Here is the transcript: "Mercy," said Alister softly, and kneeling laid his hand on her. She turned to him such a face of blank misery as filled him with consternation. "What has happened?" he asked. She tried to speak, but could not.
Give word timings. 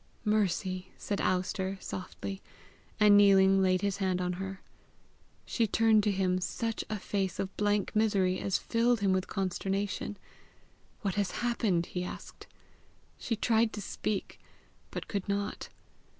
"Mercy," 0.25 0.91
said 0.97 1.21
Alister 1.21 1.77
softly, 1.79 2.41
and 2.99 3.15
kneeling 3.15 3.61
laid 3.61 3.81
his 3.81 3.97
hand 3.97 4.19
on 4.19 4.33
her. 4.41 4.59
She 5.45 5.67
turned 5.67 6.01
to 6.05 6.11
him 6.11 6.41
such 6.41 6.83
a 6.89 6.97
face 6.97 7.37
of 7.37 7.55
blank 7.55 7.95
misery 7.95 8.39
as 8.39 8.57
filled 8.57 9.01
him 9.01 9.13
with 9.13 9.27
consternation. 9.27 10.17
"What 11.01 11.13
has 11.21 11.29
happened?" 11.45 11.85
he 11.85 12.03
asked. 12.03 12.47
She 13.19 13.35
tried 13.35 13.73
to 13.73 13.81
speak, 13.83 14.39
but 14.89 15.07
could 15.07 15.29
not. 15.29 15.69